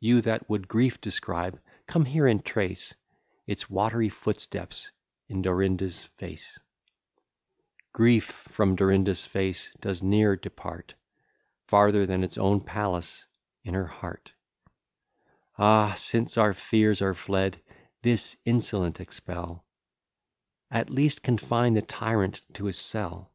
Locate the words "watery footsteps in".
3.68-5.42